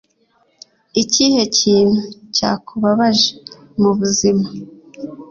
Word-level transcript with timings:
ikihe 1.01 1.41
kintu 1.57 2.01
cyakubabaje 2.35 3.29
mubuzima 3.81 4.45